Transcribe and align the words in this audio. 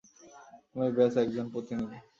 আমি 0.71 0.89
ব্যস 0.95 1.13
একজন 1.23 1.45
প্রতিনিধি। 1.53 1.97